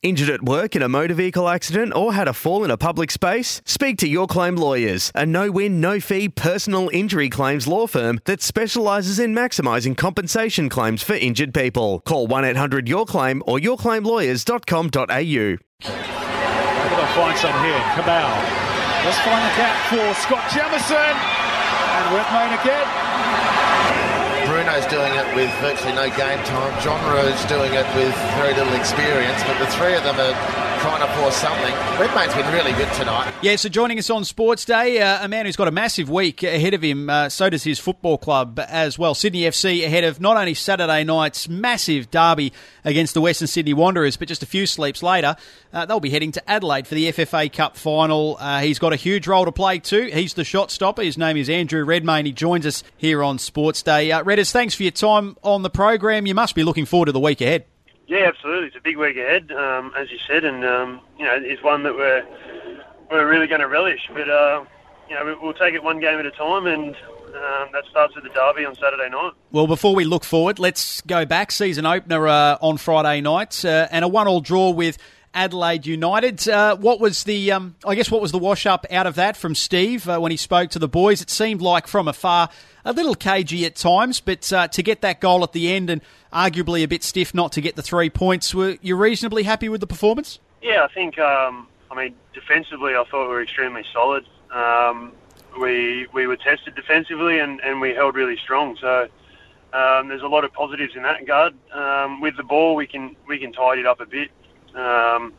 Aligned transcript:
Injured 0.00 0.30
at 0.30 0.44
work 0.44 0.76
in 0.76 0.82
a 0.82 0.88
motor 0.88 1.14
vehicle 1.14 1.48
accident 1.48 1.92
or 1.92 2.14
had 2.14 2.28
a 2.28 2.32
fall 2.32 2.62
in 2.62 2.70
a 2.70 2.76
public 2.76 3.10
space? 3.10 3.60
Speak 3.64 3.98
to 3.98 4.06
Your 4.06 4.28
Claim 4.28 4.54
Lawyers, 4.54 5.10
a 5.12 5.26
no 5.26 5.50
win, 5.50 5.80
no 5.80 5.98
fee 5.98 6.28
personal 6.28 6.88
injury 6.92 7.28
claims 7.28 7.66
law 7.66 7.88
firm 7.88 8.20
that 8.24 8.40
specialises 8.40 9.18
in 9.18 9.34
maximising 9.34 9.96
compensation 9.96 10.68
claims 10.68 11.02
for 11.02 11.14
injured 11.14 11.52
people. 11.52 11.98
Call 12.06 12.28
1 12.28 12.44
800 12.44 12.88
Your 12.88 13.06
Claim 13.06 13.42
or 13.44 13.58
yourclaimlawyers.com.au. 13.58 15.08
They'll 15.08 15.58
find 17.08 17.36
some 17.36 17.64
here. 17.64 17.82
Cabal. 17.96 18.30
Let's 19.02 19.18
find 19.18 19.42
the 19.42 19.56
gap 19.58 19.74
for 19.90 20.14
Scott 20.22 20.48
Jamieson. 20.54 20.94
And 20.94 22.14
Redmayne 22.14 22.56
again. 22.60 23.57
Bruno's 24.68 24.92
doing 24.92 25.14
it 25.16 25.24
with 25.34 25.48
virtually 25.64 25.94
no 25.94 26.12
game 26.12 26.44
time. 26.44 26.76
John 26.84 27.00
Rowe's 27.08 27.40
doing 27.48 27.72
it 27.72 27.88
with 27.96 28.12
very 28.36 28.52
little 28.52 28.76
experience, 28.76 29.40
but 29.48 29.56
the 29.64 29.66
three 29.80 29.96
of 29.96 30.04
them 30.04 30.20
are 30.20 30.36
trying 30.78 31.00
to 31.00 31.12
force 31.20 31.36
something. 31.36 31.74
Redmayne's 31.98 32.34
been 32.34 32.52
really 32.52 32.72
good 32.72 32.92
tonight. 32.94 33.34
Yeah, 33.42 33.56
so 33.56 33.68
joining 33.68 33.98
us 33.98 34.10
on 34.10 34.22
Sportsday, 34.22 35.00
uh, 35.00 35.24
a 35.24 35.28
man 35.28 35.46
who's 35.46 35.56
got 35.56 35.68
a 35.68 35.72
massive 35.72 36.08
week 36.08 36.42
ahead 36.42 36.74
of 36.74 36.82
him, 36.82 37.10
uh, 37.10 37.28
so 37.28 37.50
does 37.50 37.64
his 37.64 37.78
football 37.78 38.18
club 38.18 38.60
as 38.68 38.98
well. 38.98 39.14
Sydney 39.14 39.42
FC 39.42 39.84
ahead 39.84 40.04
of 40.04 40.20
not 40.20 40.36
only 40.36 40.54
Saturday 40.54 41.04
night's 41.04 41.48
massive 41.48 42.10
derby 42.10 42.52
against 42.84 43.14
the 43.14 43.20
Western 43.20 43.48
Sydney 43.48 43.74
Wanderers, 43.74 44.16
but 44.16 44.28
just 44.28 44.42
a 44.42 44.46
few 44.46 44.66
sleeps 44.66 45.02
later, 45.02 45.36
uh, 45.72 45.86
they'll 45.86 46.00
be 46.00 46.10
heading 46.10 46.32
to 46.32 46.50
Adelaide 46.50 46.86
for 46.86 46.94
the 46.94 47.12
FFA 47.12 47.52
Cup 47.52 47.76
final. 47.76 48.36
Uh, 48.38 48.60
he's 48.60 48.78
got 48.78 48.92
a 48.92 48.96
huge 48.96 49.26
role 49.26 49.44
to 49.44 49.52
play 49.52 49.78
too. 49.78 50.10
He's 50.12 50.34
the 50.34 50.44
shot 50.44 50.70
stopper. 50.70 51.02
His 51.02 51.18
name 51.18 51.36
is 51.36 51.50
Andrew 51.50 51.84
Redmayne. 51.84 52.26
He 52.26 52.32
joins 52.32 52.66
us 52.66 52.82
here 52.96 53.22
on 53.22 53.38
Sportsday. 53.38 54.14
Uh, 54.14 54.22
Redders, 54.22 54.50
thanks 54.50 54.74
for 54.74 54.82
your 54.82 54.92
time 54.92 55.36
on 55.42 55.62
the 55.62 55.70
program. 55.70 56.26
You 56.26 56.34
must 56.34 56.54
be 56.54 56.64
looking 56.64 56.84
forward 56.84 57.06
to 57.06 57.12
the 57.12 57.20
week 57.20 57.40
ahead. 57.40 57.64
Yeah, 58.08 58.24
absolutely. 58.26 58.68
It's 58.68 58.76
a 58.76 58.80
big 58.80 58.96
week 58.96 59.18
ahead, 59.18 59.52
um, 59.52 59.92
as 59.96 60.10
you 60.10 60.18
said, 60.26 60.42
and 60.42 60.64
um, 60.64 61.00
you 61.18 61.26
know, 61.26 61.38
it's 61.40 61.62
one 61.62 61.82
that 61.82 61.94
we're 61.94 62.26
we're 63.10 63.28
really 63.28 63.46
going 63.46 63.60
to 63.60 63.68
relish. 63.68 64.08
But 64.12 64.30
uh, 64.30 64.64
you 65.10 65.14
know, 65.14 65.38
we'll 65.42 65.52
take 65.52 65.74
it 65.74 65.84
one 65.84 66.00
game 66.00 66.18
at 66.18 66.24
a 66.24 66.30
time, 66.30 66.66
and 66.66 66.96
um, 66.96 67.68
that 67.72 67.84
starts 67.90 68.14
with 68.14 68.24
the 68.24 68.30
derby 68.30 68.64
on 68.64 68.74
Saturday 68.74 69.10
night. 69.10 69.32
Well, 69.52 69.66
before 69.66 69.94
we 69.94 70.04
look 70.04 70.24
forward, 70.24 70.58
let's 70.58 71.02
go 71.02 71.26
back. 71.26 71.52
Season 71.52 71.84
opener 71.84 72.26
uh, 72.26 72.56
on 72.62 72.78
Friday 72.78 73.20
night, 73.20 73.62
uh, 73.62 73.88
and 73.90 74.04
a 74.04 74.08
one-all 74.08 74.40
draw 74.40 74.70
with. 74.70 74.96
Adelaide 75.34 75.86
United. 75.86 76.48
Uh, 76.48 76.76
what 76.76 77.00
was 77.00 77.24
the, 77.24 77.52
um, 77.52 77.76
I 77.86 77.94
guess, 77.94 78.10
what 78.10 78.20
was 78.20 78.32
the 78.32 78.38
wash 78.38 78.66
up 78.66 78.86
out 78.90 79.06
of 79.06 79.14
that 79.16 79.36
from 79.36 79.54
Steve 79.54 80.08
uh, 80.08 80.18
when 80.18 80.30
he 80.30 80.36
spoke 80.36 80.70
to 80.70 80.78
the 80.78 80.88
boys? 80.88 81.20
It 81.20 81.30
seemed 81.30 81.60
like 81.60 81.86
from 81.86 82.08
afar 82.08 82.48
a 82.84 82.92
little 82.92 83.14
cagey 83.14 83.64
at 83.66 83.76
times, 83.76 84.20
but 84.20 84.52
uh, 84.52 84.68
to 84.68 84.82
get 84.82 85.02
that 85.02 85.20
goal 85.20 85.42
at 85.42 85.52
the 85.52 85.72
end 85.72 85.90
and 85.90 86.00
arguably 86.32 86.82
a 86.82 86.88
bit 86.88 87.02
stiff 87.04 87.34
not 87.34 87.52
to 87.52 87.60
get 87.60 87.76
the 87.76 87.82
three 87.82 88.10
points, 88.10 88.54
were 88.54 88.76
you 88.80 88.96
reasonably 88.96 89.42
happy 89.42 89.68
with 89.68 89.80
the 89.80 89.86
performance? 89.86 90.38
Yeah, 90.62 90.84
I 90.84 90.92
think. 90.92 91.18
Um, 91.18 91.68
I 91.90 91.94
mean, 91.94 92.14
defensively, 92.34 92.94
I 92.94 93.04
thought 93.10 93.28
we 93.28 93.34
were 93.34 93.42
extremely 93.42 93.84
solid. 93.92 94.26
Um, 94.50 95.12
we 95.60 96.06
we 96.12 96.26
were 96.26 96.36
tested 96.36 96.74
defensively 96.74 97.38
and, 97.38 97.60
and 97.60 97.80
we 97.80 97.94
held 97.94 98.14
really 98.14 98.36
strong. 98.36 98.76
So. 98.80 99.08
Um, 99.70 100.08
there's 100.08 100.22
a 100.22 100.28
lot 100.28 100.44
of 100.44 100.52
positives 100.54 100.96
in 100.96 101.02
that 101.02 101.20
regard. 101.20 101.52
Um, 101.74 102.22
with 102.22 102.38
the 102.38 102.42
ball, 102.42 102.74
we 102.74 102.86
can 102.86 103.14
we 103.26 103.38
can 103.38 103.52
tidy 103.52 103.82
it 103.82 103.86
up 103.86 104.00
a 104.00 104.06
bit. 104.06 104.30
Um, 104.74 105.32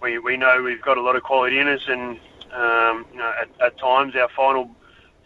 we, 0.00 0.18
we 0.18 0.36
know 0.36 0.62
we've 0.62 0.82
got 0.82 0.98
a 0.98 1.02
lot 1.02 1.16
of 1.16 1.22
quality 1.22 1.58
in 1.58 1.68
us, 1.68 1.82
and 1.88 2.18
um, 2.54 3.06
you 3.12 3.18
know, 3.18 3.32
at, 3.40 3.48
at 3.60 3.78
times 3.78 4.14
our 4.16 4.28
final 4.36 4.70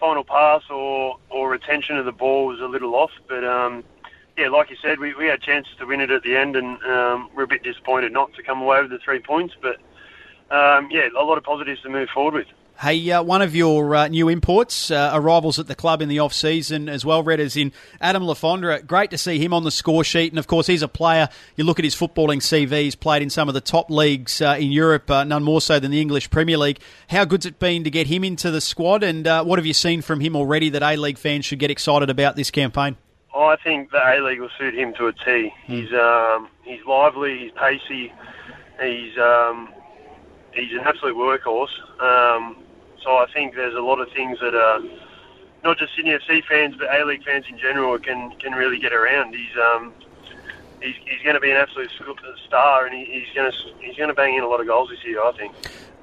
final 0.01 0.25
pass 0.25 0.63
or, 0.69 1.17
or 1.31 1.49
retention 1.49 1.97
of 1.97 2.05
the 2.05 2.13
ball 2.13 2.47
was 2.47 2.61
a 2.61 2.67
little 2.67 2.95
off. 2.97 3.13
But 3.29 3.45
um, 3.45 3.85
yeah, 4.37 4.49
like 4.49 4.69
you 4.71 4.77
said, 4.83 4.99
we, 4.99 5.15
we 5.15 5.27
had 5.27 5.41
chances 5.41 5.73
to 5.79 5.87
win 5.87 6.01
it 6.01 6.11
at 6.11 6.25
the 6.25 6.37
end, 6.37 6.57
and 6.57 6.83
um, 6.83 7.31
we're 7.37 7.45
a 7.45 7.49
bit 7.49 7.63
disappointed 7.63 8.13
not 8.13 8.35
to 8.35 8.43
come 8.43 8.61
away 8.63 8.83
with 8.83 8.91
the 8.91 8.99
three 8.99 9.21
points. 9.21 9.55
But 9.61 9.77
um, 10.55 10.89
yeah, 10.91 11.09
a 11.17 11.23
lot 11.23 11.39
of 11.39 11.45
positives 11.45 11.83
to 11.83 11.89
move 11.89 12.09
forward 12.09 12.35
with. 12.35 12.47
Hey, 12.81 13.13
uh, 13.13 13.23
one 13.23 13.43
of 13.43 13.55
your 13.55 13.95
uh, 13.95 14.09
new 14.09 14.29
imports, 14.29 14.91
uh, 14.91 15.13
arrivals 15.15 15.61
at 15.61 15.69
the 15.69 15.75
club 15.77 16.03
in 16.03 16.09
the 16.09 16.19
off 16.19 16.33
season 16.33 16.89
as 16.89 17.05
well, 17.05 17.23
Redders 17.23 17.61
in 17.61 17.73
Adam 18.01 18.25
Le 18.25 18.35
Fondre. 18.35 18.85
Great 18.85 19.11
to 19.11 19.19
see 19.19 19.39
him 19.39 19.55
on 19.55 19.63
the 19.63 19.71
score 19.71 20.03
sheet, 20.03 20.33
and 20.33 20.39
of 20.39 20.49
course 20.49 20.67
he's 20.67 20.83
a 20.83 20.89
player. 20.89 21.29
You 21.55 21.63
look 21.63 21.79
at 21.79 21.85
his 21.85 21.95
footballing 21.95 22.39
CV; 22.39 22.83
he's 22.83 22.97
played 22.97 23.23
in 23.23 23.31
some 23.31 23.47
of 23.47 23.55
the 23.55 23.61
top 23.61 23.89
leagues 23.89 24.43
uh, 24.43 24.57
in 24.59 24.73
Europe, 24.73 25.09
uh, 25.11 25.23
none 25.23 25.45
more 25.45 25.61
so 25.61 25.79
than 25.79 25.93
the 25.93 26.01
English 26.01 26.31
Premier 26.31 26.57
League. 26.57 26.81
How 27.09 27.25
good's 27.25 27.47
it 27.47 27.61
been 27.61 27.85
to 27.85 27.91
get 27.91 28.09
him 28.09 28.25
into 28.25 28.51
the 28.51 28.61
squad, 28.61 29.05
and 29.05 29.29
uh, 29.29 29.45
what 29.45 29.61
have 29.61 29.67
you 29.67 29.75
seen 29.75 30.03
from 30.03 30.19
him 30.19 30.35
already 30.35 30.69
that 30.71 30.83
A 30.83 30.97
League 30.97 31.19
fans 31.19 31.45
should 31.45 31.61
get 31.61 31.71
excited 31.71 32.11
about 32.11 32.35
this 32.35 32.51
campaign? 32.51 32.97
Oh, 33.33 33.45
I 33.45 33.57
think 33.63 33.93
the 33.93 33.99
A 33.99 34.21
League 34.21 34.41
will 34.41 34.51
suit 34.59 34.75
him 34.75 34.93
to 34.95 35.07
a 35.07 35.13
T. 35.13 35.53
He's 35.67 35.93
um, 35.93 36.49
he's 36.65 36.85
lively, 36.85 37.39
he's 37.39 37.53
pacey, 37.53 38.13
he's 38.83 39.17
um, 39.19 39.73
he's 40.55 40.73
an 40.73 40.81
absolute 40.81 41.17
workhorse. 41.17 41.73
Um, 42.01 42.57
so 43.03 43.17
I 43.17 43.27
think 43.33 43.55
there's 43.55 43.75
a 43.75 43.81
lot 43.81 44.01
of 44.01 44.11
things 44.13 44.39
that 44.41 44.55
are 44.55 44.81
not 45.65 45.79
just 45.79 45.95
Sydney 45.95 46.13
FC 46.13 46.45
fans, 46.45 46.75
but 46.79 46.89
A 46.95 47.05
League 47.05 47.25
fans 47.25 47.45
in 47.49 47.59
general 47.59 47.99
can 47.99 48.31
can 48.39 48.53
really 48.53 48.79
get 48.79 48.93
around. 48.93 49.35
He's 49.35 49.57
um, 49.57 49.93
he's, 50.81 50.95
he's 51.05 51.23
going 51.23 51.35
to 51.35 51.41
be 51.41 51.51
an 51.51 51.57
absolute 51.57 51.91
star, 52.47 52.87
and 52.87 52.95
he, 52.95 53.05
he's 53.05 53.35
going 53.35 53.51
to 53.51 53.59
he's 53.81 53.97
going 53.97 54.09
to 54.09 54.15
bang 54.15 54.35
in 54.35 54.43
a 54.43 54.49
lot 54.49 54.61
of 54.61 54.67
goals 54.67 54.91
this 54.91 55.05
year. 55.05 55.23
I 55.23 55.33
think. 55.33 55.55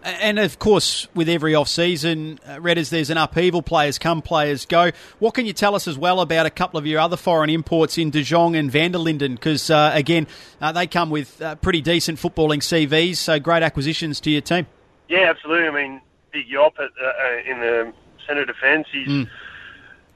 And 0.03 0.39
of 0.39 0.59
course, 0.59 1.07
with 1.13 1.27
every 1.27 1.55
off 1.55 1.67
season, 1.67 2.39
uh, 2.45 2.55
Redders, 2.55 2.89
there's 2.89 3.09
an 3.09 3.17
upheaval. 3.17 3.61
Players 3.61 3.97
come, 3.97 4.21
players 4.21 4.65
go. 4.65 4.91
What 5.19 5.33
can 5.33 5.45
you 5.45 5.51
tell 5.51 5.75
us 5.75 5.87
as 5.87 5.97
well 5.97 6.21
about 6.21 6.45
a 6.45 6.49
couple 6.49 6.77
of 6.77 6.85
your 6.85 7.01
other 7.01 7.17
foreign 7.17 7.49
imports 7.49 7.97
in 7.97 8.09
De 8.09 8.23
Jong 8.23 8.55
and 8.55 8.71
Van 8.71 8.93
der 8.93 8.99
Linden? 8.99 9.35
Because 9.35 9.69
uh, 9.69 9.91
again, 9.93 10.27
uh, 10.61 10.71
they 10.71 10.87
come 10.87 11.09
with 11.09 11.41
uh, 11.41 11.55
pretty 11.55 11.81
decent 11.81 12.17
footballing 12.17 12.59
CVs, 12.59 13.17
so 13.17 13.39
great 13.39 13.61
acquisitions 13.61 14.21
to 14.21 14.31
your 14.31 14.41
team. 14.41 14.67
Yeah, 15.09 15.29
absolutely. 15.29 15.67
I 15.67 15.71
mean, 15.71 16.01
Big 16.31 16.47
Jop 16.47 16.79
at, 16.79 16.91
uh, 17.01 17.05
uh, 17.05 17.51
in 17.51 17.59
the 17.59 17.93
centre 18.25 18.45
defence. 18.45 18.87
He's, 18.91 19.07
mm. 19.07 19.29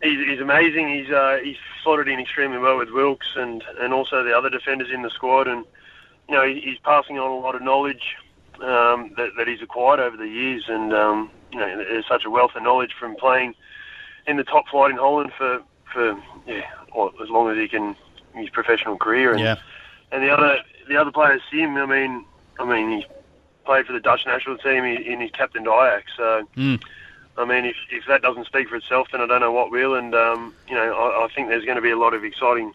he's 0.02 0.28
he's 0.28 0.40
amazing. 0.40 0.90
He's 0.90 1.12
uh, 1.12 1.40
he's 1.44 1.58
slotted 1.84 2.08
in 2.08 2.20
extremely 2.20 2.58
well 2.58 2.78
with 2.78 2.90
Wilkes 2.92 3.28
and 3.36 3.64
and 3.80 3.94
also 3.94 4.24
the 4.24 4.38
other 4.38 4.50
defenders 4.50 4.92
in 4.92 5.02
the 5.02 5.10
squad. 5.10 5.48
And 5.48 5.66
you 6.30 6.36
know 6.36 6.46
he's 6.46 6.78
passing 6.84 7.20
on 7.20 7.32
a 7.32 7.40
lot 7.40 7.56
of 7.56 7.62
knowledge 7.62 8.16
um, 8.62 9.14
that 9.18 9.32
that 9.38 9.48
he's 9.48 9.62
acquired 9.62 10.00
over 10.00 10.18
the 10.18 10.28
years. 10.28 10.66
And 10.68 10.94
um, 10.94 11.32
you 11.52 11.60
know 11.60 11.78
there's 11.78 12.08
such 12.08 12.26
a 12.26 12.30
wealth 12.30 12.52
of 12.56 12.64
knowledge 12.64 12.94
from 13.00 13.16
playing 13.16 13.56
in 14.28 14.38
the 14.38 14.44
top 14.44 14.68
flight 14.70 14.92
in 14.92 14.98
Holland 14.98 15.32
for 15.38 15.62
for 15.92 16.18
yeah 16.48 16.66
well, 16.96 17.12
as 17.22 17.30
long 17.30 17.50
as 17.50 17.58
he 17.58 17.68
can 17.68 17.96
his 18.34 18.50
professional 18.50 18.98
career. 18.98 19.32
And, 19.32 19.40
yeah. 19.40 19.56
And 20.12 20.24
the 20.24 20.30
other 20.30 20.58
the 20.88 20.98
other 20.98 21.12
players, 21.12 21.42
Siem. 21.52 21.78
I 21.78 21.86
mean, 21.86 22.26
I 22.60 22.66
mean 22.66 22.98
he's 22.98 23.10
played 23.66 23.86
for 23.86 23.94
the 23.94 24.00
Dutch 24.00 24.26
national 24.26 24.58
team 24.58 24.84
and 24.84 25.22
he's 25.22 25.32
captained 25.32 25.68
Ajax. 25.68 26.12
So, 26.18 26.48
mm. 26.58 26.82
I 27.38 27.46
mean, 27.46 27.66
if, 27.66 27.76
if 27.92 28.04
that 28.08 28.22
doesn't 28.22 28.46
speak 28.46 28.70
for 28.70 28.76
itself, 28.76 29.08
then 29.12 29.22
I 29.22 29.26
don't 29.28 29.40
know 29.40 29.52
what 29.52 29.72
will. 29.72 29.96
And 29.96 30.14
um, 30.14 30.54
you 30.68 30.76
know, 30.76 30.94
I, 30.94 31.26
I 31.26 31.28
think 31.34 31.50
there's 31.50 31.66
going 31.66 31.78
to 31.78 31.82
be 31.82 31.92
a 31.92 31.98
lot 31.98 32.14
of 32.14 32.24
exciting, 32.24 32.74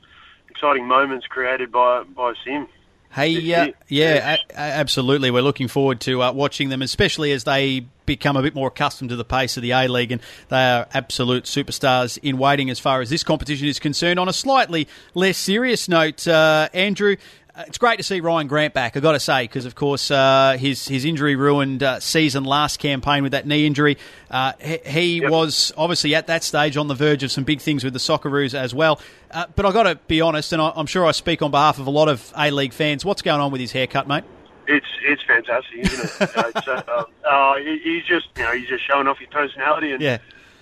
exciting 0.49 0.87
moments 0.87 1.27
created 1.27 1.71
by 1.71 2.03
by 2.05 2.35
Siem. 2.45 2.67
Hey, 3.11 3.35
uh, 3.55 3.73
yeah, 3.89 4.37
a- 4.51 4.55
absolutely. 4.59 5.31
We're 5.31 5.43
looking 5.43 5.69
forward 5.69 6.01
to 6.03 6.23
uh, 6.23 6.33
watching 6.33 6.69
them, 6.69 6.83
especially 6.83 7.33
as 7.33 7.45
they 7.45 7.87
become 8.07 8.37
a 8.37 8.43
bit 8.43 8.55
more 8.55 8.69
accustomed 8.69 9.11
to 9.11 9.17
the 9.17 9.25
pace 9.25 9.57
of 9.57 9.63
the 9.63 9.73
A 9.73 9.89
League, 9.89 10.13
and 10.13 10.21
they 10.49 10.57
are 10.63 10.87
absolute 10.95 11.45
superstars 11.45 12.19
in 12.23 12.39
waiting 12.39 12.71
as 12.71 12.79
far 12.79 13.01
as 13.01 13.11
this 13.11 13.23
competition 13.25 13.67
is 13.67 13.79
concerned. 13.79 14.19
On 14.19 14.29
a 14.29 14.33
slightly 14.33 14.89
less 15.15 15.37
serious 15.39 15.89
note, 15.89 16.27
uh, 16.29 16.69
Andrew, 16.73 17.17
it's 17.67 17.79
great 17.79 17.97
to 17.97 18.03
see 18.03 18.21
Ryan 18.21 18.47
Grant 18.47 18.75
back. 18.75 18.97
I've 18.97 19.03
got 19.03 19.13
to 19.13 19.21
say, 19.21 19.45
because 19.45 19.65
of 19.65 19.75
course 19.75 20.11
uh, 20.11 20.57
his 20.59 20.87
his 20.87 21.05
injury 21.05 21.35
ruined 21.35 21.83
uh, 21.83 21.99
season 22.01 22.45
last 22.45 22.79
campaign 22.79 23.23
with 23.23 23.33
that 23.33 23.47
knee 23.47 23.67
injury. 23.67 23.99
Uh, 24.31 24.53
he, 24.61 24.79
he 24.85 25.21
yep. 25.21 25.31
was 25.31 25.73
obviously 25.77 26.15
at 26.15 26.29
that 26.29 26.45
stage 26.45 26.77
on 26.77 26.89
the 26.89 26.95
verge 26.95 27.23
of 27.23 27.33
some 27.33 27.45
big 27.45 27.61
things 27.61 27.83
with 27.83 27.93
the 27.93 27.99
Socceroos 27.99 28.55
as 28.55 28.75
well. 28.75 29.01
Uh, 29.31 29.47
but 29.57 29.67
I've 29.67 29.75
got 29.75 29.85
to 29.85 29.97
be 30.07 30.21
honest, 30.21 30.53
and 30.53 30.63
I, 30.63 30.73
am 30.77 30.87
sure 30.87 31.05
I 31.05 31.13
speak 31.13 31.43
on 31.43 31.51
behalf 31.51 31.79
of 31.79 31.87
a 31.87 31.91
lot 31.91 32.09
of 32.09 32.33
A 32.37 32.51
League 32.51 32.73
fans. 32.73 33.05
What's 33.05 33.23
going 33.23 33.41
on 33.41 33.51
with 33.51 33.61
his 33.61 33.73
haircut, 33.73 34.07
mate? 34.07 34.25
It's 34.67 34.87
it's 35.03 35.23
fantastic, 35.23 35.79
isn't 35.79 36.21
it? 36.21 36.69
uh, 36.69 37.55
he's 37.83 38.05
just 38.05 38.29
you 38.37 38.45
know 38.45 38.53
he's 38.53 38.69
just 38.69 38.87
showing 38.87 39.09
off 39.09 39.19
his 39.19 39.29
personality, 39.31 39.93
and 39.93 40.03
yeah. 40.03 40.19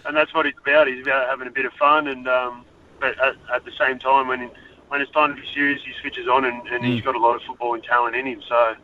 and 0.06 0.16
that's 0.16 0.32
what 0.32 0.46
it's 0.46 0.58
about. 0.60 0.87
He's 0.87 1.02
about 1.02 1.28
having 1.28 1.48
a 1.48 1.50
bit 1.50 1.66
of 1.66 1.72
fun, 1.75 2.06
and 2.06 2.26
um, 2.28 2.64
but 3.00 3.19
at, 3.19 3.34
at 3.52 3.64
the 3.64 3.72
same 3.78 3.98
time 3.98 4.28
when 4.28 4.50
when 4.88 5.00
it's 5.00 5.11
time 5.12 5.35
to 5.35 5.41
be 5.41 5.47
serious, 5.53 5.81
he 5.85 5.93
switches 6.00 6.29
on, 6.29 6.44
and, 6.44 6.67
and 6.69 6.83
mm. 6.83 6.94
he's 6.94 7.03
got 7.03 7.15
a 7.15 7.19
lot 7.19 7.35
of 7.37 7.43
footballing 7.43 7.83
talent 7.83 8.17
in 8.17 8.27
him. 8.27 8.43
So 8.49 8.75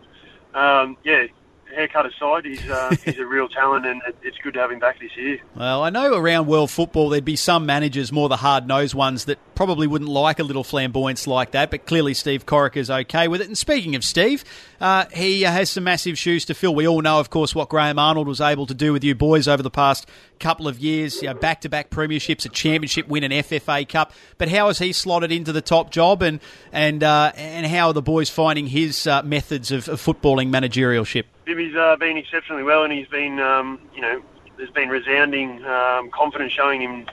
um, 0.54 0.96
yeah, 1.04 1.26
haircut 1.74 2.06
aside, 2.06 2.44
he's 2.44 2.69
uh, 2.69 2.94
he's 3.04 3.19
a 3.19 3.26
real 3.26 3.48
talent, 3.48 3.86
and 3.86 4.02
it's 4.22 4.38
good 4.38 4.54
to 4.54 4.60
have 4.60 4.70
him 4.70 4.78
back 4.78 5.00
this 5.00 5.16
year. 5.16 5.38
Well, 5.54 5.82
I 5.82 5.90
know 5.90 6.14
around 6.14 6.46
world 6.46 6.70
football 6.70 7.08
there'd 7.08 7.24
be 7.24 7.36
some 7.36 7.66
managers, 7.66 8.12
more 8.12 8.28
the 8.28 8.36
hard 8.36 8.66
nosed 8.66 8.94
ones, 8.94 9.26
that 9.26 9.38
probably 9.54 9.86
wouldn't 9.86 10.10
like 10.10 10.38
a 10.38 10.44
little 10.44 10.64
flamboyance 10.64 11.26
like 11.26 11.52
that, 11.52 11.70
but 11.70 11.86
clearly 11.86 12.14
Steve 12.14 12.46
Corica 12.46 12.76
is 12.76 12.90
okay 12.90 13.28
with 13.28 13.40
it. 13.40 13.46
And 13.46 13.56
speaking 13.56 13.94
of 13.94 14.04
Steve, 14.04 14.44
uh, 14.80 15.06
he 15.14 15.42
has 15.42 15.70
some 15.70 15.84
massive 15.84 16.19
shoes 16.19 16.44
to 16.46 16.54
fill. 16.54 16.74
We 16.74 16.86
all 16.86 17.02
know, 17.02 17.20
of 17.20 17.30
course, 17.30 17.54
what 17.54 17.69
Graham 17.69 17.98
Arnold 17.98 18.26
was 18.26 18.40
able 18.40 18.66
to 18.66 18.74
do 18.74 18.92
with 18.92 19.04
you 19.04 19.14
boys 19.14 19.46
over 19.48 19.62
the 19.62 19.70
past 19.70 20.08
couple 20.42 20.66
of 20.66 20.78
years, 20.80 21.22
back 21.40 21.60
to 21.62 21.69
back 21.69 21.88
premierships, 21.88 22.44
a 22.44 22.48
championship 22.48 23.06
win, 23.08 23.24
an 23.24 23.30
FFA 23.30 23.88
Cup. 23.88 24.12
But 24.38 24.48
how 24.48 24.66
has 24.66 24.78
he 24.78 24.92
slotted 24.92 25.30
into 25.30 25.52
the 25.52 25.62
top 25.62 25.90
job, 25.90 26.22
and 26.22 26.40
and 26.72 27.02
uh, 27.02 27.32
and 27.36 27.66
how 27.66 27.88
are 27.88 27.92
the 27.92 28.02
boys 28.02 28.28
finding 28.28 28.66
his 28.66 29.06
uh, 29.06 29.22
methods 29.22 29.70
of, 29.70 29.88
of 29.88 30.00
footballing 30.02 30.50
managerialship? 30.50 31.24
Bimmy's 31.46 31.74
uh, 31.74 31.96
been 31.96 32.16
exceptionally 32.16 32.62
well, 32.62 32.84
and 32.84 32.92
he's 32.92 33.08
been, 33.08 33.40
um, 33.40 33.80
you 33.94 34.00
know, 34.00 34.22
there's 34.56 34.70
been 34.70 34.88
resounding 34.88 35.64
um, 35.64 36.10
confidence 36.10 36.52
showing 36.52 36.80
him 36.80 37.06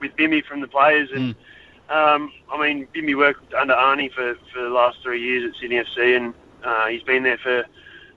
with 0.00 0.14
Bimmy 0.16 0.44
from 0.44 0.60
the 0.60 0.68
players. 0.68 1.10
And 1.12 1.34
mm. 1.88 1.94
um, 1.94 2.32
I 2.52 2.60
mean, 2.60 2.86
Bimmy 2.94 3.16
worked 3.16 3.52
under 3.54 3.74
Arnie 3.74 4.12
for, 4.12 4.36
for 4.52 4.62
the 4.62 4.68
last 4.68 4.98
three 5.02 5.22
years 5.22 5.50
at 5.50 5.60
Sydney 5.60 5.76
FC, 5.76 6.16
and 6.16 6.34
uh, 6.62 6.86
he's 6.86 7.02
been 7.02 7.22
there 7.22 7.38
for 7.38 7.64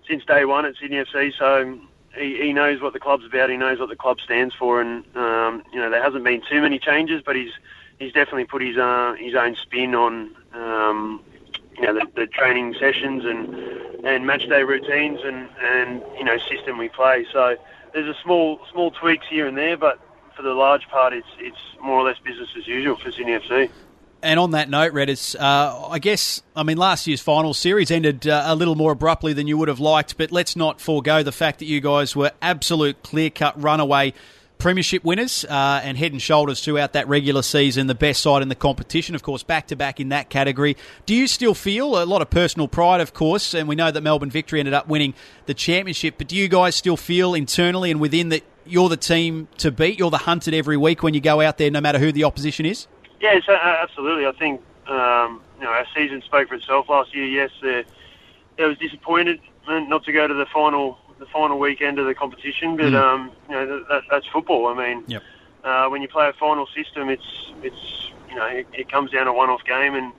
since 0.07 0.23
day 0.25 0.45
one 0.45 0.65
at 0.65 0.75
Sydney 0.79 0.97
FC. 0.97 1.33
So 1.37 1.79
he, 2.15 2.37
he 2.37 2.53
knows 2.53 2.81
what 2.81 2.93
the 2.93 2.99
club's 2.99 3.25
about. 3.25 3.49
He 3.49 3.57
knows 3.57 3.79
what 3.79 3.89
the 3.89 3.95
club 3.95 4.19
stands 4.19 4.53
for, 4.55 4.81
and 4.81 5.03
um, 5.15 5.63
you 5.73 5.79
know 5.79 5.89
there 5.89 6.03
hasn't 6.03 6.23
been 6.23 6.41
too 6.49 6.61
many 6.61 6.79
changes, 6.79 7.21
but 7.25 7.35
he's 7.35 7.51
he's 7.99 8.13
definitely 8.13 8.45
put 8.45 8.61
his 8.61 8.77
uh, 8.77 9.15
his 9.17 9.35
own 9.35 9.55
spin 9.55 9.95
on 9.95 10.35
um, 10.53 11.21
you 11.75 11.83
know 11.83 11.93
the, 11.93 12.07
the 12.15 12.27
training 12.27 12.75
sessions 12.79 13.25
and 13.25 13.55
and 14.03 14.25
match 14.25 14.47
day 14.47 14.63
routines 14.63 15.19
and 15.23 15.49
and 15.61 16.03
you 16.17 16.23
know 16.23 16.37
system 16.37 16.77
we 16.77 16.89
play. 16.89 17.25
So 17.31 17.55
there's 17.93 18.07
a 18.07 18.19
small 18.21 18.59
small 18.71 18.91
tweaks 18.91 19.25
here 19.29 19.47
and 19.47 19.57
there, 19.57 19.77
but 19.77 19.99
for 20.35 20.41
the 20.43 20.53
large 20.53 20.87
part, 20.89 21.13
it's 21.13 21.27
it's 21.39 21.57
more 21.81 21.99
or 21.99 22.03
less 22.03 22.17
business 22.19 22.49
as 22.57 22.67
usual 22.67 22.95
for 22.95 23.11
Sydney 23.11 23.33
FC. 23.33 23.69
And 24.23 24.39
on 24.39 24.51
that 24.51 24.67
note, 24.67 24.93
Redders, 24.93 25.39
uh, 25.39 25.89
I 25.89 25.99
guess, 25.99 26.41
I 26.55 26.63
mean, 26.63 26.77
last 26.77 27.05
year's 27.05 27.21
final 27.21 27.53
series 27.53 27.91
ended 27.91 28.27
uh, 28.27 28.45
a 28.47 28.55
little 28.55 28.73
more 28.73 28.91
abruptly 28.91 29.33
than 29.33 29.45
you 29.45 29.59
would 29.59 29.67
have 29.67 29.79
liked, 29.79 30.17
but 30.17 30.31
let's 30.31 30.55
not 30.55 30.81
forego 30.81 31.21
the 31.21 31.31
fact 31.31 31.59
that 31.59 31.65
you 31.65 31.81
guys 31.81 32.15
were 32.15 32.31
absolute 32.41 33.03
clear 33.03 33.29
cut 33.29 33.61
runaway 33.61 34.15
premiership 34.57 35.03
winners 35.03 35.45
uh, 35.45 35.81
and 35.83 35.97
head 35.97 36.11
and 36.11 36.21
shoulders 36.21 36.63
throughout 36.63 36.93
that 36.93 37.07
regular 37.07 37.41
season, 37.41 37.87
the 37.87 37.95
best 37.95 38.21
side 38.21 38.41
in 38.41 38.49
the 38.49 38.55
competition, 38.55 39.15
of 39.15 39.23
course, 39.23 39.43
back 39.43 39.67
to 39.67 39.75
back 39.75 39.99
in 39.99 40.09
that 40.09 40.29
category. 40.29 40.75
Do 41.05 41.13
you 41.13 41.27
still 41.27 41.53
feel 41.53 42.01
a 42.01 42.05
lot 42.05 42.21
of 42.21 42.29
personal 42.29 42.67
pride, 42.67 43.01
of 43.01 43.13
course, 43.13 43.53
and 43.53 43.67
we 43.67 43.75
know 43.75 43.91
that 43.91 44.01
Melbourne 44.01 44.31
Victory 44.31 44.59
ended 44.59 44.73
up 44.73 44.87
winning 44.87 45.13
the 45.45 45.53
championship, 45.53 46.15
but 46.17 46.27
do 46.27 46.35
you 46.35 46.47
guys 46.47 46.75
still 46.75 46.97
feel 46.97 47.33
internally 47.33 47.91
and 47.91 47.99
within 47.99 48.29
that 48.29 48.43
you're 48.65 48.89
the 48.89 48.97
team 48.97 49.47
to 49.57 49.71
beat? 49.71 49.99
You're 49.99 50.11
the 50.11 50.17
hunted 50.17 50.53
every 50.53 50.77
week 50.77 51.03
when 51.03 51.13
you 51.13 51.21
go 51.21 51.41
out 51.41 51.57
there, 51.57 51.71
no 51.71 51.81
matter 51.81 51.99
who 51.99 52.11
the 52.11 52.23
opposition 52.23 52.65
is? 52.65 52.87
Yeah, 53.21 53.39
so, 53.45 53.53
uh, 53.53 53.77
absolutely. 53.81 54.25
I 54.25 54.31
think 54.33 54.61
um, 54.87 55.41
you 55.57 55.65
know 55.65 55.71
our 55.71 55.85
season 55.95 56.21
spoke 56.21 56.49
for 56.49 56.55
itself 56.55 56.89
last 56.89 57.15
year. 57.15 57.25
Yes, 57.25 57.51
uh, 57.63 57.83
I 58.61 58.67
was 58.67 58.77
disappointed 58.77 59.39
not 59.67 60.03
to 60.05 60.11
go 60.11 60.27
to 60.27 60.33
the 60.33 60.45
final 60.45 60.97
the 61.19 61.25
final 61.27 61.59
weekend 61.59 61.99
of 61.99 62.05
the 62.05 62.15
competition. 62.15 62.77
But 62.77 62.93
mm. 62.93 62.95
um, 62.95 63.31
you 63.49 63.55
know 63.55 63.83
that, 63.89 64.03
that's 64.09 64.27
football. 64.27 64.67
I 64.67 64.73
mean, 64.73 65.03
yep. 65.07 65.23
uh, 65.63 65.87
when 65.87 66.01
you 66.01 66.07
play 66.07 66.27
a 66.29 66.33
final 66.33 66.67
system, 66.75 67.09
it's 67.09 67.51
it's 67.61 68.11
you 68.29 68.35
know 68.35 68.45
it, 68.45 68.67
it 68.73 68.91
comes 68.91 69.11
down 69.11 69.25
to 69.25 69.33
one-off 69.33 69.63
game, 69.65 69.95
and 69.95 70.13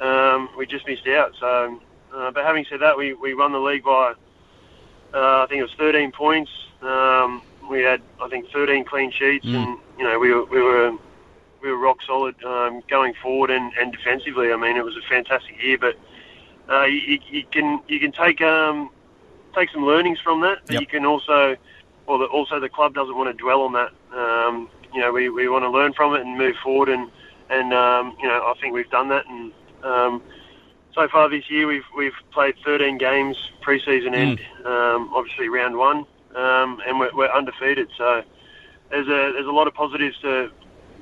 um, 0.00 0.48
we 0.56 0.66
just 0.66 0.86
missed 0.86 1.06
out. 1.06 1.32
So, 1.38 1.80
uh, 2.14 2.30
but 2.30 2.44
having 2.44 2.64
said 2.68 2.80
that, 2.80 2.96
we, 2.96 3.14
we 3.14 3.34
won 3.34 3.52
the 3.52 3.60
league 3.60 3.84
by 3.84 4.14
uh, 5.14 5.42
I 5.42 5.46
think 5.48 5.60
it 5.60 5.62
was 5.62 5.74
13 5.74 6.12
points. 6.12 6.50
Um, 6.80 7.42
we 7.70 7.82
had 7.82 8.00
I 8.20 8.28
think 8.28 8.50
13 8.50 8.84
clean 8.84 9.12
sheets, 9.12 9.46
mm. 9.46 9.54
and 9.54 9.78
you 9.98 10.04
know 10.04 10.18
we 10.18 10.32
were 10.32 10.44
we 10.44 10.62
were 10.62 10.92
we 11.62 11.70
were 11.70 11.78
rock 11.78 11.98
solid 12.06 12.42
um, 12.44 12.82
going 12.88 13.14
forward 13.22 13.50
and, 13.50 13.72
and 13.78 13.92
defensively. 13.92 14.52
I 14.52 14.56
mean, 14.56 14.76
it 14.76 14.84
was 14.84 14.96
a 14.96 15.08
fantastic 15.08 15.62
year, 15.62 15.78
but 15.78 15.96
uh, 16.68 16.84
you, 16.84 17.20
you 17.30 17.44
can 17.44 17.80
you 17.88 18.00
can 18.00 18.12
take 18.12 18.40
um, 18.40 18.90
take 19.54 19.70
some 19.70 19.84
learnings 19.84 20.18
from 20.20 20.40
that. 20.42 20.58
But 20.66 20.74
yep. 20.74 20.80
you 20.80 20.86
can 20.86 21.06
also, 21.06 21.56
well, 22.06 22.18
the, 22.18 22.26
also 22.26 22.60
the 22.60 22.68
club 22.68 22.94
doesn't 22.94 23.16
want 23.16 23.36
to 23.36 23.42
dwell 23.42 23.62
on 23.62 23.72
that. 23.72 23.92
Um, 24.16 24.68
you 24.94 25.00
know, 25.00 25.12
we, 25.12 25.28
we 25.28 25.48
want 25.48 25.64
to 25.64 25.70
learn 25.70 25.92
from 25.92 26.14
it 26.14 26.20
and 26.20 26.36
move 26.36 26.56
forward, 26.62 26.88
and 26.88 27.10
and 27.50 27.72
um, 27.72 28.16
you 28.20 28.28
know, 28.28 28.34
I 28.34 28.54
think 28.60 28.74
we've 28.74 28.90
done 28.90 29.08
that. 29.08 29.26
And 29.26 29.52
um, 29.82 30.22
so 30.94 31.08
far 31.08 31.28
this 31.28 31.50
year, 31.50 31.66
we've 31.66 31.84
we've 31.96 32.14
played 32.30 32.54
13 32.64 32.98
games 32.98 33.36
pre-season 33.60 34.14
end. 34.14 34.40
Mm. 34.62 34.66
Um, 34.66 35.10
obviously, 35.14 35.48
round 35.48 35.76
one, 35.76 36.04
um, 36.34 36.80
and 36.86 36.98
we're, 36.98 37.14
we're 37.14 37.32
undefeated. 37.32 37.88
So 37.96 38.22
there's 38.90 39.06
a 39.06 39.32
there's 39.32 39.46
a 39.46 39.52
lot 39.52 39.66
of 39.66 39.74
positives 39.74 40.18
to 40.20 40.50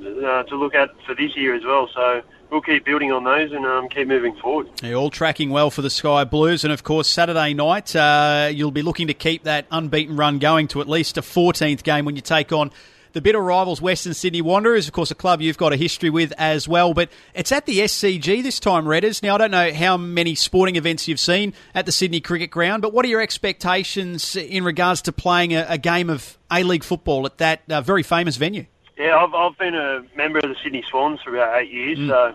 uh, 0.01 0.43
to 0.45 0.57
look 0.57 0.75
at 0.75 0.91
for 1.07 1.15
this 1.15 1.37
year 1.37 1.55
as 1.55 1.65
well. 1.65 1.89
So 1.93 2.23
we'll 2.51 2.61
keep 2.61 2.85
building 2.85 3.13
on 3.13 3.25
those 3.25 3.53
and 3.53 3.65
um, 3.65 3.89
keep 3.89 4.09
moving 4.09 4.35
forward. 4.37 4.69
All 4.95 5.11
tracking 5.11 5.51
well 5.51 5.71
for 5.71 5.83
the 5.83 5.91
Sky 5.91 6.25
Blues, 6.25 6.65
and 6.65 6.73
of 6.73 6.83
course 6.83 7.09
Saturday 7.09 7.55
night 7.55 7.95
uh, 7.95 8.51
you'll 8.53 8.71
be 8.71 8.83
looking 8.83 9.07
to 9.09 9.15
keep 9.15 9.45
that 9.45 9.67
unbeaten 9.71 10.17
run 10.17 10.39
going 10.39 10.69
to 10.69 10.81
at 10.81 10.89
least 10.89 11.19
a 11.19 11.23
14th 11.23 11.83
game 11.83 12.05
when 12.05 12.17
you 12.17 12.23
take 12.23 12.53
on. 12.53 12.71
The 13.13 13.21
bitter 13.21 13.41
rivals, 13.41 13.83
Western 13.83 14.15
Sydney 14.15 14.41
Wanderers, 14.41 14.87
of 14.87 14.93
course, 14.93 15.11
a 15.11 15.17
club 15.17 15.41
you've 15.41 15.59
got 15.59 15.73
a 15.73 15.77
history 15.77 16.11
with 16.11 16.33
as 16.39 16.69
well. 16.69 16.95
But 16.95 17.11
it's 17.35 17.51
at 17.51 17.67
the 17.67 17.81
SCG 17.81 18.41
this 18.41 18.61
time, 18.61 18.85
Redders. 18.85 19.21
Now, 19.21 19.35
I 19.35 19.39
don't 19.39 19.51
know 19.51 19.73
how 19.73 19.97
many 19.97 20.37
sporting 20.37 20.77
events 20.77 21.09
you've 21.09 21.19
seen 21.19 21.53
at 21.75 21.87
the 21.87 21.93
Sydney 21.93 22.21
Cricket 22.21 22.53
Ground, 22.53 22.83
but 22.83 22.93
what 22.93 23.05
are 23.05 23.09
your 23.09 23.21
expectations 23.21 24.37
in 24.37 24.63
regards 24.63 25.03
to 25.03 25.13
playing 25.13 25.55
a, 25.55 25.67
a 25.71 25.77
game 25.77 26.09
of 26.09 26.39
A 26.53 26.63
League 26.63 26.85
football 26.85 27.27
at 27.27 27.39
that 27.39 27.63
uh, 27.69 27.81
very 27.81 28.05
famous 28.05 28.37
venue? 28.37 28.67
Yeah, 29.01 29.17
I've, 29.17 29.33
I've 29.33 29.57
been 29.57 29.75
a 29.75 30.05
member 30.15 30.41
of 30.41 30.51
the 30.51 30.57
Sydney 30.63 30.85
Swans 30.91 31.23
for 31.23 31.35
about 31.35 31.63
eight 31.63 31.71
years, 31.71 31.99
mm. 31.99 32.09
so 32.09 32.35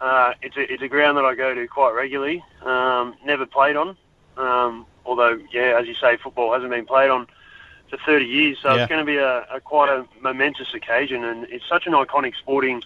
uh, 0.00 0.34
it's 0.42 0.56
a 0.56 0.72
it's 0.72 0.82
a 0.82 0.88
ground 0.88 1.16
that 1.16 1.24
I 1.24 1.36
go 1.36 1.54
to 1.54 1.68
quite 1.68 1.92
regularly. 1.92 2.42
Um, 2.62 3.14
never 3.24 3.46
played 3.46 3.76
on, 3.76 3.96
um, 4.36 4.84
although 5.06 5.38
yeah, 5.52 5.78
as 5.78 5.86
you 5.86 5.94
say, 5.94 6.16
football 6.16 6.52
hasn't 6.52 6.72
been 6.72 6.86
played 6.86 7.08
on 7.08 7.28
for 7.88 7.98
30 7.98 8.24
years, 8.24 8.58
so 8.60 8.74
yeah. 8.74 8.82
it's 8.82 8.88
going 8.88 8.98
to 8.98 9.04
be 9.04 9.18
a, 9.18 9.46
a 9.54 9.60
quite 9.60 9.90
a 9.90 10.04
momentous 10.20 10.74
occasion, 10.74 11.22
and 11.22 11.44
it's 11.50 11.68
such 11.68 11.86
an 11.86 11.92
iconic 11.92 12.34
sporting 12.36 12.82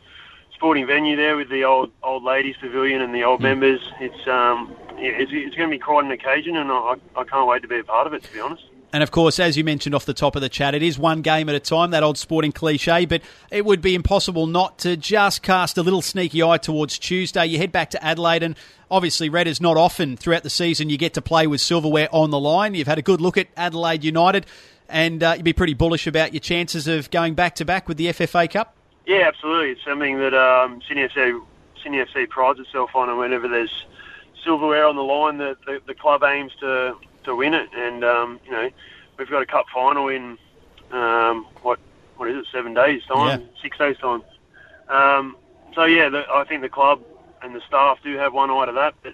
sporting 0.55 0.87
venue 0.87 1.17
there 1.17 1.39
with 1.39 1.49
the 1.49 1.65
old 1.65 1.91
old 2.03 2.23
ladies 2.23 2.57
pavilion 2.61 3.01
and 3.01 3.15
the 3.15 3.25
old 3.25 3.41
mm. 3.41 3.45
members. 3.45 3.81
It's 3.99 4.29
um 4.29 4.77
it's, 4.99 5.33
it's 5.33 5.57
going 5.57 5.71
to 5.71 5.75
be 5.75 5.79
quite 5.79 6.05
an 6.05 6.11
occasion, 6.11 6.55
and 6.59 6.71
I, 6.71 6.97
I 7.17 7.25
can't 7.25 7.49
wait 7.49 7.63
to 7.63 7.69
be 7.69 7.79
a 7.79 7.85
part 7.85 8.07
of 8.07 8.13
it. 8.13 8.25
To 8.25 8.33
be 8.35 8.41
honest. 8.41 8.65
And 8.97 9.03
of 9.03 9.11
course, 9.11 9.39
as 9.39 9.59
you 9.59 9.63
mentioned 9.63 9.95
off 9.95 10.07
the 10.07 10.15
top 10.15 10.37
of 10.37 10.41
the 10.41 10.49
chat, 10.49 10.75
it 10.75 10.83
is 10.83 10.99
one 10.99 11.21
game 11.21 11.51
at 11.51 11.55
a 11.55 11.61
time, 11.61 11.91
that 11.91 12.03
old 12.03 12.17
sporting 12.17 12.51
cliche, 12.51 13.05
but 13.05 13.21
it 13.51 13.63
would 13.63 13.83
be 13.83 13.95
impossible 13.95 14.47
not 14.47 14.79
to 14.79 14.97
just 14.97 15.43
cast 15.43 15.77
a 15.77 15.83
little 15.83 16.01
sneaky 16.01 16.43
eye 16.43 16.57
towards 16.57 16.99
Tuesday. 16.99 17.45
You 17.45 17.59
head 17.59 17.71
back 17.71 17.91
to 17.91 18.03
Adelaide, 18.03 18.43
and 18.43 18.57
obviously, 18.91 19.29
Red 19.29 19.49
is 19.49 19.61
not 19.61 19.77
often 19.77 20.17
throughout 20.17 20.45
the 20.45 20.49
season 20.49 20.89
you 20.89 20.97
get 20.97 21.13
to 21.13 21.21
play 21.21 21.47
with 21.47 21.61
silverware 21.61 22.09
on 22.11 22.31
the 22.31 22.41
line. 22.41 22.73
You've 22.73 22.87
had 22.87 22.97
a 22.97 23.03
good 23.03 23.21
look 23.21 23.37
at 23.37 23.49
Adelaide 23.55 24.03
United, 24.03 24.47
and 24.89 25.23
uh, 25.23 25.35
you'd 25.37 25.45
be 25.45 25.53
pretty 25.53 25.75
bullish 25.75 26.07
about 26.07 26.33
your 26.33 26.41
chances 26.41 26.89
of 26.89 27.11
going 27.11 27.35
back 27.35 27.57
to 27.57 27.67
back 27.67 27.89
with 27.89 27.99
the 27.99 28.07
FFA 28.07 28.51
Cup. 28.51 28.75
Yeah, 29.05 29.29
absolutely. 29.29 29.73
It's 29.73 29.85
something 29.85 30.19
that 30.21 30.33
um, 30.33 30.81
Sydney 30.89 31.07
FC, 31.07 32.31
prides 32.31 32.61
itself 32.61 32.93
on, 32.95 33.11
and 33.11 33.19
whenever 33.19 33.47
there's 33.47 33.85
silverware 34.43 34.87
on 34.87 34.97
the 34.97 35.05
line, 35.05 35.37
the, 35.37 35.55
the, 35.67 35.83
the 35.87 35.95
club 35.95 36.23
aims 36.25 36.53
to 36.61 36.97
to 37.27 37.37
win 37.37 37.55
it. 37.55 37.69
And 37.75 38.05
um, 38.05 38.41
you 38.45 38.51
know, 38.51 38.71
we've 39.19 39.31
got 39.31 39.43
a 39.43 39.47
cup 39.47 39.67
final 39.73 40.09
in 40.09 40.39
um, 40.91 41.47
what 41.63 41.79
what 42.17 42.31
is 42.31 42.39
it? 42.39 42.47
Seven 42.53 42.75
days 42.75 43.03
time, 43.05 43.41
yeah. 43.41 43.47
six 43.63 43.77
days 43.79 43.97
time. 43.99 44.23
Um, 44.89 45.37
so 45.75 45.85
yeah, 45.85 46.09
the, 46.09 46.25
I 46.33 46.45
think 46.45 46.63
the 46.63 46.69
club 46.69 47.03
and 47.43 47.55
the 47.55 47.61
staff 47.67 47.99
do 48.03 48.17
have 48.17 48.33
one 48.33 48.51
eye 48.51 48.67
to 48.67 48.73
that, 48.73 48.95
but 49.03 49.13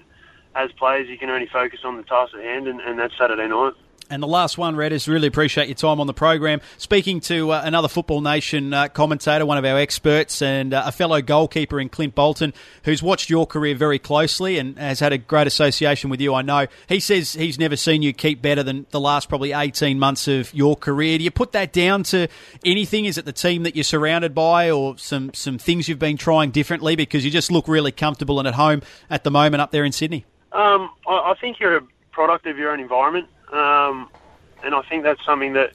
as 0.54 0.70
players, 0.72 1.08
you 1.08 1.18
can 1.18 1.30
only 1.30 1.48
focus 1.48 1.80
on 1.84 1.96
the 1.96 2.02
task 2.02 2.34
at 2.34 2.42
hand, 2.42 2.68
and, 2.68 2.80
and 2.80 2.98
that's 2.98 3.16
Saturday 3.18 3.48
night. 3.48 3.72
And 4.10 4.22
the 4.22 4.26
last 4.26 4.58
one, 4.58 4.76
Red, 4.76 4.92
is 4.92 5.08
really 5.08 5.28
appreciate 5.28 5.68
your 5.68 5.74
time 5.74 5.98
on 5.98 6.06
the 6.06 6.14
program. 6.14 6.60
Speaking 6.76 7.20
to 7.20 7.52
uh, 7.52 7.62
another 7.64 7.88
Football 7.88 8.20
Nation 8.20 8.74
uh, 8.74 8.88
commentator, 8.88 9.46
one 9.46 9.58
of 9.58 9.64
our 9.64 9.78
experts, 9.78 10.42
and 10.42 10.74
uh, 10.74 10.82
a 10.86 10.92
fellow 10.92 11.22
goalkeeper 11.22 11.80
in 11.80 11.88
Clint 11.88 12.14
Bolton, 12.14 12.52
who's 12.84 13.02
watched 13.02 13.30
your 13.30 13.46
career 13.46 13.74
very 13.74 13.98
closely 13.98 14.58
and 14.58 14.78
has 14.78 15.00
had 15.00 15.12
a 15.12 15.18
great 15.18 15.46
association 15.46 16.10
with 16.10 16.20
you, 16.20 16.34
I 16.34 16.42
know. 16.42 16.66
He 16.88 17.00
says 17.00 17.32
he's 17.32 17.58
never 17.58 17.76
seen 17.76 18.02
you 18.02 18.12
keep 18.12 18.42
better 18.42 18.62
than 18.62 18.86
the 18.90 19.00
last 19.00 19.28
probably 19.28 19.52
18 19.52 19.98
months 19.98 20.28
of 20.28 20.52
your 20.52 20.76
career. 20.76 21.18
Do 21.18 21.24
you 21.24 21.30
put 21.30 21.52
that 21.52 21.72
down 21.72 22.02
to 22.04 22.28
anything? 22.64 23.06
Is 23.06 23.16
it 23.16 23.24
the 23.24 23.32
team 23.32 23.62
that 23.62 23.76
you're 23.76 23.84
surrounded 23.84 24.34
by 24.34 24.70
or 24.70 24.98
some, 24.98 25.32
some 25.32 25.58
things 25.58 25.88
you've 25.88 25.98
been 25.98 26.18
trying 26.18 26.50
differently? 26.50 26.96
Because 26.96 27.24
you 27.24 27.30
just 27.30 27.50
look 27.50 27.66
really 27.66 27.92
comfortable 27.92 28.38
and 28.38 28.48
at 28.48 28.54
home 28.54 28.82
at 29.08 29.24
the 29.24 29.30
moment 29.30 29.60
up 29.60 29.70
there 29.70 29.84
in 29.84 29.92
Sydney. 29.92 30.24
Um, 30.52 30.90
I, 31.06 31.12
I 31.12 31.34
think 31.40 31.58
you're 31.60 31.78
a 31.78 31.82
product 32.10 32.46
of 32.46 32.58
your 32.58 32.72
own 32.72 32.80
environment. 32.80 33.28
Um, 33.52 34.08
and 34.64 34.74
I 34.74 34.82
think 34.88 35.02
that's 35.02 35.24
something 35.24 35.52
that 35.54 35.72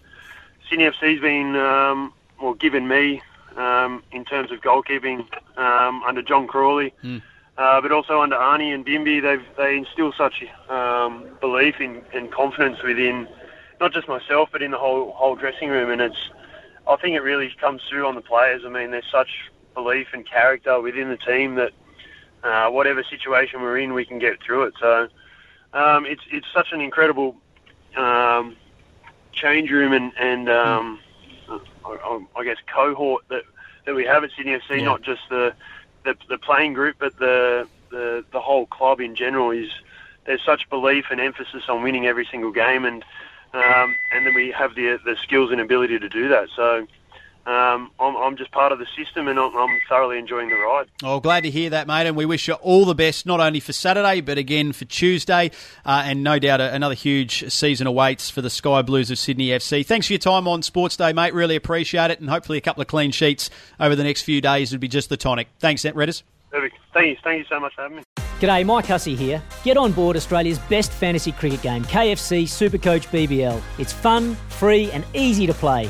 Sydney 0.70 0.86
FC's 0.86 1.22
been, 1.22 1.56
um, 1.56 2.14
well, 2.42 2.54
given 2.54 2.88
me 2.88 3.22
um, 3.56 4.04
in 4.12 4.26
terms 4.26 4.52
of 4.52 4.62
goalkeeping 4.62 5.26
um, 5.58 6.04
under 6.04 6.22
John 6.22 6.48
Crawley. 6.48 6.94
Mm. 7.04 7.22
uh, 7.58 7.82
but 7.82 7.92
also 7.92 8.22
under 8.22 8.36
Arnie 8.36 8.74
and 8.74 8.86
Bimby, 8.86 9.22
they 9.22 9.38
they 9.58 9.78
instill 9.78 10.14
such 10.14 10.46
um, 10.70 11.26
belief 11.42 11.80
in, 11.80 12.04
and 12.14 12.32
confidence 12.32 12.82
within 12.84 13.28
not 13.80 13.94
just 13.94 14.08
myself, 14.08 14.50
but 14.52 14.62
in 14.62 14.72
the 14.72 14.78
whole 14.78 15.12
whole 15.14 15.36
dressing 15.36 15.70
room. 15.70 15.90
And 15.90 16.02
it's, 16.02 16.30
I 16.88 16.96
think 16.98 17.16
it 17.16 17.22
really 17.22 17.54
comes 17.60 17.82
through 17.90 18.08
on 18.08 18.16
the 18.16 18.22
players. 18.22 18.64
I 18.66 18.70
mean, 18.70 18.92
there's 18.92 19.10
such 19.12 19.30
belief 19.74 20.08
and 20.14 20.28
character 20.28 20.80
within 20.82 21.10
the 21.10 21.18
team 21.18 21.56
that 21.56 21.72
uh, 22.44 22.70
whatever 22.70 23.04
situation 23.04 23.62
we're 23.62 23.78
in, 23.78 23.94
we 23.94 24.06
can 24.06 24.20
get 24.20 24.42
through 24.42 24.64
it. 24.64 24.74
So 24.80 25.08
um, 25.74 26.06
it's 26.06 26.24
it's 26.32 26.48
such 26.54 26.72
an 26.72 26.82
incredible 26.82 27.36
um, 27.98 28.56
change 29.34 29.72
room 29.72 29.94
and 29.94 30.12
and 30.20 30.50
um, 30.50 31.00
I, 31.86 32.20
I 32.36 32.44
guess 32.44 32.58
cohort 32.74 33.24
that 33.30 33.44
that 33.86 33.96
we 33.96 34.06
have 34.06 34.24
at 34.24 34.32
Sydney 34.36 34.54
FC. 34.54 34.80
Yeah. 34.80 34.86
Not 34.86 35.02
just 35.02 35.22
the, 35.30 35.54
the 36.04 36.16
the 36.30 36.38
playing 36.38 36.74
group, 36.74 36.98
but 37.00 37.18
the 37.18 37.68
the 37.90 38.24
the 38.32 38.40
whole 38.40 38.66
club 38.66 39.00
in 39.00 39.16
general 39.16 39.52
is. 39.52 39.70
There's 40.26 40.44
such 40.44 40.70
belief 40.70 41.06
and 41.10 41.22
emphasis 41.22 41.70
on 41.70 41.84
winning 41.84 42.06
every 42.06 42.28
single 42.30 42.52
game, 42.52 42.84
and 42.84 43.02
um, 43.54 43.96
and 44.14 44.26
then 44.26 44.36
we 44.36 44.52
have 44.52 44.76
the 44.76 45.00
the 45.06 45.16
skills 45.24 45.52
and 45.52 45.62
ability 45.62 46.00
to 46.00 46.10
do 46.10 46.28
that. 46.28 46.50
So 46.54 46.86
um, 47.48 47.92
I'm, 47.98 48.18
I'm, 48.18 48.36
just 48.36 48.52
part 48.52 48.74
of 48.74 48.80
the 48.80 48.86
system 48.98 49.30
and 49.30 49.40
I'm, 49.40 49.56
I'm, 49.56 49.80
thoroughly 49.88 50.20
enjoying 50.20 50.50
the 50.50 50.56
ride. 50.56 50.88
Oh, 51.02 51.22
glad 51.22 51.44
to 51.44 51.50
hear 51.50 51.70
that, 51.70 51.88
mate. 51.88 52.06
And 52.06 52.18
we 52.18 52.26
wish 52.26 52.50
you 52.50 52.56
all 52.56 52.84
the 52.84 52.94
best, 52.94 53.26
not 53.26 53.40
only 53.40 53.62
for 53.62 53.72
Saturday, 53.72 54.20
but 54.20 54.38
again 54.38 54.74
for 54.74 54.84
Tuesday. 54.84 55.52
Uh, 55.86 56.04
and 56.04 56.24
no 56.24 56.40
doubt 56.40 56.60
another 56.60 56.94
huge 56.94 57.50
season 57.50 57.88
awaits 57.88 58.30
for 58.30 58.42
the 58.42 58.50
Sky 58.50 58.82
Blues 58.82 59.10
of 59.12 59.18
Sydney 59.18 59.48
FC. 59.48 59.86
Thanks 59.86 60.08
for 60.08 60.14
your 60.14 60.20
time 60.20 60.46
on 60.46 60.60
Sportsday, 60.62 61.16
mate. 61.16 61.34
Really 61.34 61.56
appreciate 61.56 62.12
it. 62.12 62.20
And 62.20 62.30
hopefully 62.30 62.58
a 62.58 62.62
couple 62.62 62.82
of 62.82 62.88
clean 62.88 63.12
sheets 63.12 63.50
over 63.80 63.96
the 63.96 64.04
next 64.04 64.24
few 64.24 64.42
days 64.42 64.74
would 64.74 64.82
be 64.82 64.90
just 64.90 65.08
the 65.08 65.16
tonic. 65.16 65.48
Thanks, 65.60 65.84
Redders. 65.84 66.24
Perfect. 66.52 66.76
Thank 66.94 67.08
you. 67.08 67.18
Thank 67.24 67.40
you 67.40 67.46
so 67.50 67.62
much 67.62 67.74
for 67.76 67.84
having 67.84 67.98
me. 67.98 68.04
G'day, 68.42 68.66
Mike 68.66 68.88
Hussey 68.88 69.16
here. 69.16 69.42
Get 69.64 69.78
on 69.78 69.94
board 69.94 70.18
Australia's 70.18 70.60
best 70.60 70.92
fantasy 70.92 71.32
cricket 71.32 71.62
game, 71.62 71.86
KFC 71.86 72.44
Supercoach 72.44 73.08
BBL. 73.08 73.62
It's 73.80 73.94
fun, 73.94 74.36
free, 74.50 74.92
and 74.92 75.06
easy 75.14 75.48
to 75.48 75.54
play. 75.54 75.90